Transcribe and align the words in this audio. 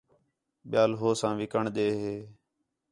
ٻِیال 0.69 0.91
ہو 0.99 1.09
ساں 1.19 1.33
وِکݨ 1.39 1.63
دے 1.75 1.87
ہِے 1.99 2.15